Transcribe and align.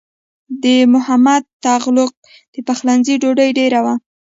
د 0.63 0.65
محمد 0.93 1.43
تغلق 1.65 2.13
د 2.53 2.55
پخلنځي 2.67 3.15
ډوډۍ 3.21 3.49
ډېره 3.59 3.79
وه. 3.85 3.93